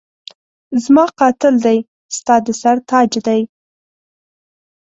[0.83, 1.77] زما قاتل دی
[2.17, 3.41] ستا د سر تاج دی